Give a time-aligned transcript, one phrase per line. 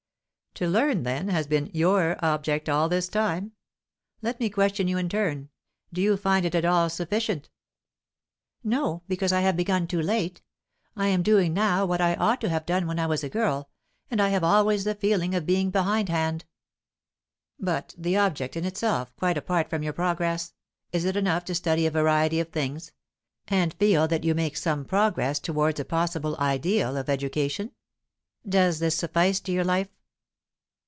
[0.55, 3.53] "To learn, then, has been your object all this time.
[4.21, 5.47] Let me question you in turn.
[5.93, 7.49] Do you find it all sufficient?"
[8.61, 10.41] "No; because I have begun too late.
[10.93, 13.69] I am doing now what I ought to have done when I was a girl,
[14.11, 16.43] and I have always the feeling of being behindhand."
[17.57, 20.53] "But the object, in itself, quite apart from your progress?
[20.91, 22.91] Is it enough to study a variety of things,
[23.47, 27.71] and feel that you make some progress towards a possible ideal of education?
[28.47, 29.87] Does this suffice to your life?"